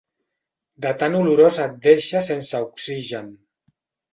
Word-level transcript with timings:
De 0.85 0.93
tan 1.03 1.17
olorós 1.19 1.59
et 1.65 1.75
deixa 1.85 2.25
sense 2.31 2.63
oxigen. 2.71 3.29